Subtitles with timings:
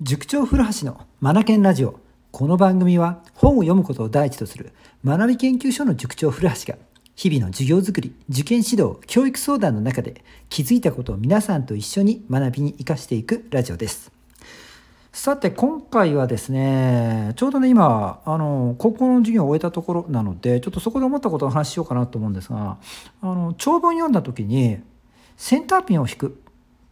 [0.00, 2.00] 塾長古橋のマナケンラジオ
[2.32, 4.72] この番組は本を読むことを第一とする
[5.04, 6.78] 学び研究所の塾長古橋が
[7.14, 14.10] 日々の授業づくり受験指導教育相談の中で気づいたことを皆さんと一緒に学びに生かしていくラジオです
[15.12, 22.78] さて今回はですねちょうどね今あの高校の授業を終えたところなのでちょっとそこで思ったことを話しようかなと思うんですが
[23.20, 24.80] あの長文読んだ時に
[25.36, 26.42] センターピンを引く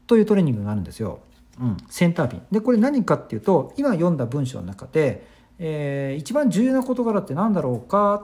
[0.07, 1.21] というトレーニングがあるんですよ。
[1.61, 5.27] うん、センターピンでこれ何かっていうと今読んだ文章の中で、
[5.59, 8.23] えー、一番重要な事柄って何だろうかっ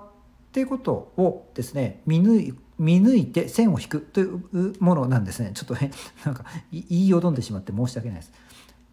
[0.53, 5.53] ていうことをですね見抜い見抜いて線を引くというものなんですね。
[5.55, 5.91] ちょっとね
[6.25, 8.33] なんか言いよどんでしまって申し訳ないです。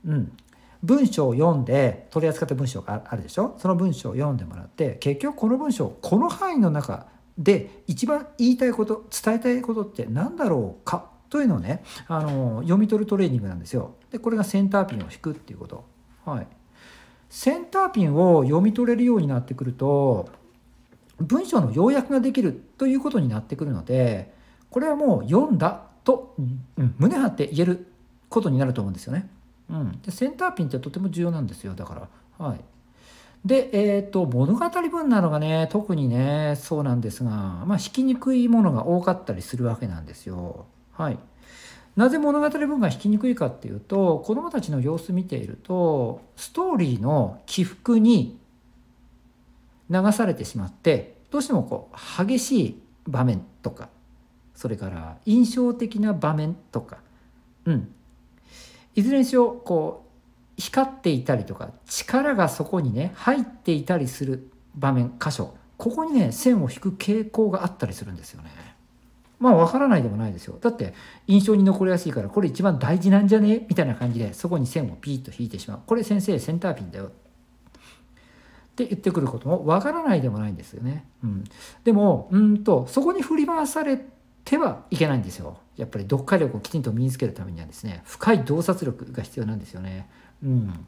[0.05, 0.31] うん、
[0.83, 3.55] 文章を読んで取り扱った文章があるでしょ？
[3.57, 13.95] その文章を読んでもらって結局この文章この範囲の中で一番言いたいこと伝えたいことって何だろうかというのをねあの読み取るトレーニングなんですよ。
[14.13, 15.83] でこれがセンターピンを引くっていうこと。
[16.23, 16.47] はい、
[17.29, 20.29] センターピンを読み取れるようになってくると
[21.17, 24.33] 文章の要約ができるということになってくるので
[24.69, 26.35] これはもう読んだと、
[26.77, 27.87] うん、胸張って言える
[28.29, 29.29] ことになると思うんですよね。
[29.69, 32.07] うん、でセンターピンってとても重要なんですよだか
[32.39, 32.45] ら。
[32.45, 32.61] はい
[33.43, 37.29] で、えーと、物語文なのがね特にねそうなんですが、
[37.65, 40.65] まあ、引きにくいものが多かったりするわけなんですよ。
[40.93, 41.19] はい、
[41.95, 48.39] なぜ物語文が引きにくいかっていうと子どもたちの様子見ているとストーリーの起伏に
[49.89, 53.89] 流されてしまってどうしてもこう激しい場面とか
[54.55, 56.97] それから印象的な場面とか、
[57.65, 57.93] うん、
[58.95, 60.05] いずれにしろこ
[60.57, 68.72] う光っていたりとか力がそこにね入っていたりする場面箇所ここにね線を引く傾向があったりするんですよね。
[69.43, 70.57] まあ分からないでもないですよ。
[70.61, 70.93] だって
[71.27, 73.65] 印象に残りやすいからこれ一番大事なんじゃね？
[73.67, 75.79] みたいな感じでそこに線をピーッと引いてしまう。
[75.85, 77.05] これ先生センターピンだよ。
[77.05, 77.09] っ
[78.75, 81.05] て言ってくることも分からないでもないんですよね。
[81.23, 81.43] うん、
[81.83, 84.03] でもうんとそこに振り回され
[84.45, 85.59] てはいけないんですよ。
[85.77, 90.09] やっぱり読解力をきちんと身につけるためにはですね深い洞察力が必要なんですよね。
[90.43, 90.87] うん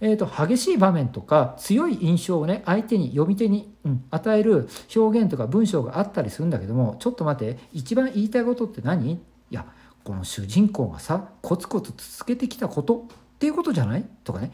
[0.00, 9.12] えーと、激しい場面とか強い印象をね相手に読み手に、うん、与える表現とか文章があったりするんだけどもちょっと待って一番言いたいことって何？
[9.12, 9.18] い
[9.50, 9.66] や
[10.02, 14.04] この主人公がさコツコツ続けてきたことっていうことじゃない？
[14.24, 14.52] とかね。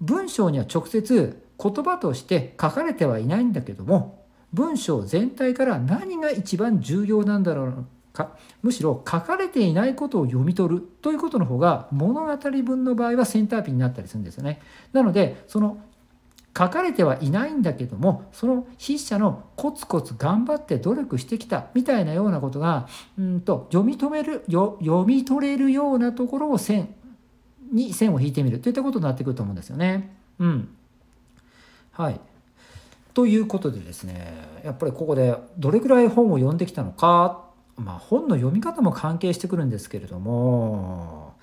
[0.00, 7.86] 文章には直接言葉として書かれてはいないんだけども文章全体から何が一番重要なんだろう？
[8.12, 8.36] か？
[8.62, 14.60] むしろ書かれていないことを読み取るということの方が物語文の場合はセンターピンになったりするんですよね。
[14.92, 15.78] なのでその
[16.56, 26.92] 書かれてはいないんだけどもその筆者のコツコツ頑張って努力してきたみたいなようなことがうんと読み止める読み取れるようなところを線
[27.72, 30.12] に線を引いてみるといったことになってくると思うんですよね。
[30.40, 30.68] うん、
[31.92, 32.20] はい
[33.14, 34.34] ということでですね
[34.64, 37.44] やっぱりここでどれくらい本を読んできたのか
[37.80, 41.34] まあ、本の読み方も関係してくるんですけれども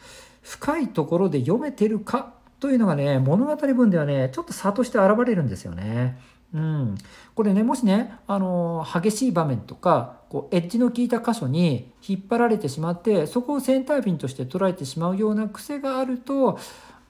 [0.42, 6.18] 深いところで読めてるかというのがね物語文ではねちょっと差として現れるんですよね。
[6.53, 6.96] うん、
[7.36, 16.58] これねもしねあの激しい場面とかこうエッジの効いた箇所に引っ張られてしまってそこをセンターピンとして捉えてしまうような癖があると、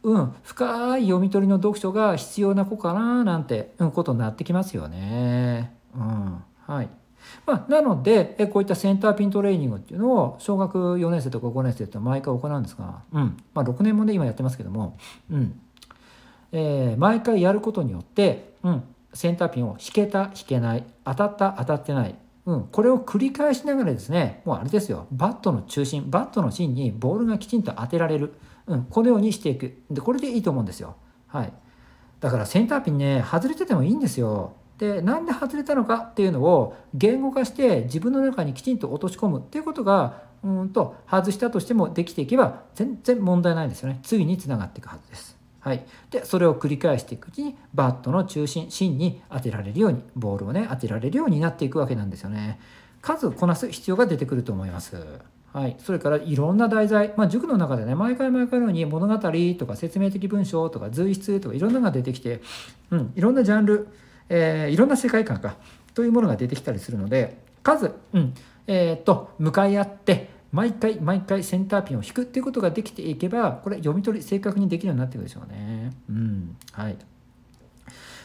[0.01, 5.71] うん、深い読み取りの読書が必要な子かななんて、うん、ことになってきますよね。
[5.95, 6.89] うん、はい
[7.45, 13.37] まあ、なのでこういったセンターピントレーニングっていうのを小学4年生とか5年生って毎回行うんですが、うん。
[13.53, 14.97] まあ、6年もね今やってますけども、
[15.31, 15.59] うん。
[16.51, 18.83] えー、毎回やることによって、うん、
[19.13, 22.15] センターピンを引けた引けない当たった当たってない、
[22.45, 25.07] うん、これを繰り返しながらですねもうあれですよ。
[25.11, 28.33] バットの中心バットの芯にボールがきちんと当てられる、
[28.67, 29.77] うん、このようにしていく。
[29.91, 30.95] でこれでいいと思うんですよ。
[31.27, 31.53] はい、
[32.21, 34.53] だからセンターピンね外れててもいいんですよ。
[34.77, 45.37] でなんで外れたのかっていうのを言語化して自分の中にきちんと落とし込むっていうことがうんと外したとしてもできていけば全然問題ないんですよね次につながっていくはずです。
[45.59, 52.59] はい、でそれを繰り返していくうちにバットの中心芯に当てられるようにボールをね当てられるようになっていくわけなんですよね。
[53.01, 54.95] 数こなす必要が出てくると思います。
[55.51, 62.41] はい、それからいろんな題材、まあ、塾の中でね毎回毎回のように物語とか説明的文章とか随筆とかいろんなのが出てきて、
[62.91, 63.87] うん、いろんなジャンル
[64.29, 65.55] えー、いろんな世界観か
[65.93, 68.33] というものが出てきたりするので数、うん
[68.67, 75.91] えー、と向かい合って毎回毎回センターピンを引くっていうことができていけばこれ読み取り正確にできるようになっていくでしょうね。
[76.09, 76.97] うんはい、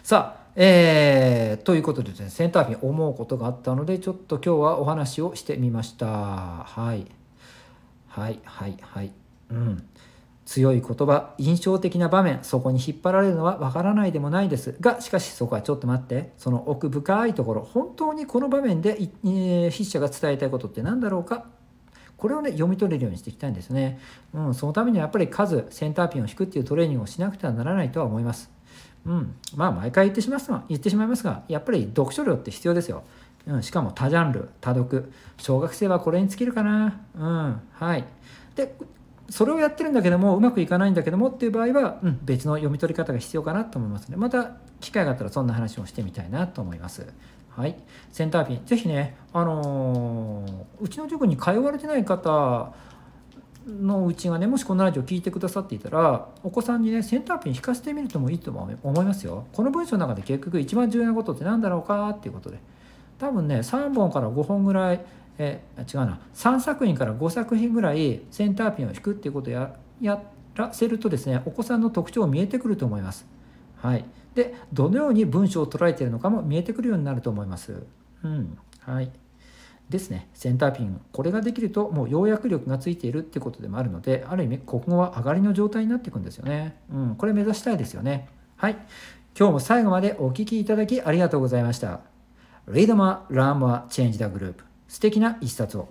[0.03, 6.07] さあえー、ということでですねセンターピン思うことがあったのでちょっと今日はお話をしてみました。
[6.07, 7.07] はい
[8.09, 9.13] はいはいはい。
[9.51, 9.85] うん
[10.45, 14.75] 強い言葉印象的な場面そこに引っ張られるのはわからないでもないです。
[14.81, 16.33] がしかしそこはちょっと待って。
[16.39, 21.47] その奥深いところ本当にこの場面でえ筆者が伝えたいことって何だろうか。
[22.23, 23.99] これをね読み取れるようにしていきたいんですね、
[24.33, 28.49] うん、そのためにはやっぱり数センターピンを引くっていうトレーニングをしなくてはならないとは思います。
[29.05, 33.03] うん、まあ毎回言ってしまいます言ってしまいますがやっぱり読書量って必要ですよ、
[33.49, 35.13] うん、しかも多ジャンル多読。
[35.39, 37.01] 小学生はこれに尽きるかな。
[37.17, 38.05] うんはい。
[38.55, 38.73] で
[39.33, 47.07] それをやってるんだけどもうまくいかないんだけどもっていう場合は、うん、別の読み取り方が必要かなと思いますのでまた機会があったらそんな話をしてみたいなと思います。
[47.49, 47.77] はい、
[48.11, 52.75] センターピンぜひね、あのー、うちの塾に通われてない方
[53.67, 59.47] のうちがねもしこのラジオ聞いてくださっていたらお子さんにねセンターピン引かせてみるともいいと思いますよ。
[59.53, 62.59] この文章の中で結局一番重要なことって何だろうかっていうことで
[63.19, 65.01] 多分ね3本から5本ぐらい
[65.39, 70.23] え違うな3作品から5作品ぐらいセンターピンを引くっていうことをやや
[70.55, 73.27] らせるとですねお子さんの特徴見えてくると思います。
[73.77, 77.83] はい、でどのように文章を捉えているのかも見えてくるようになると思います。
[78.23, 79.11] うんはい
[79.89, 86.77] ですねセンターピンこれができるともう要約力がついているってことでもあるのである意味国語は上がりの状態になっていくんですよね。
[86.93, 88.29] うん、これ目指したいですよね。
[88.57, 88.77] はい
[89.39, 92.01] 今日も最後までお聴きいただきありがとうございました。
[92.69, 95.89] Read more, learn more, change the group 素敵な一冊を。